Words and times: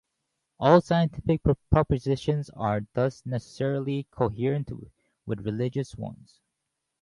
All 0.59 0.81
scientific 0.81 1.43
propositions 1.69 2.49
are 2.55 2.87
thus 2.95 3.23
necessarily 3.23 4.07
coherent 4.09 4.71
with 5.27 5.45
religious 5.45 5.95
ones. 5.95 6.41